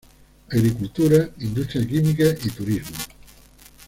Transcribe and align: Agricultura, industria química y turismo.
Agricultura, 0.49 1.29
industria 1.41 1.85
química 1.85 2.23
y 2.43 2.49
turismo. 2.49 2.97